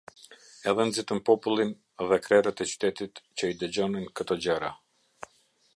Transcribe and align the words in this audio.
Edhe 0.69 0.83
nxitën 0.87 1.19
popullin 1.27 1.71
dhe 2.11 2.17
krerët 2.25 2.63
e 2.65 2.67
qytetit, 2.71 3.23
që 3.37 3.43
i 3.53 3.57
dëgjonin 3.61 4.11
këto 4.19 4.41
gjëra. 4.45 4.75